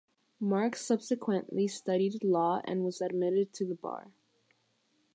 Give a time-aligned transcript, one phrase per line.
[0.39, 4.11] Marks subsequently studied law and was admitted to the bar.